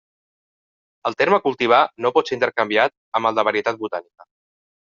[1.09, 4.31] El terme cultivar no pot ser intercanviat amb el de varietat botànica.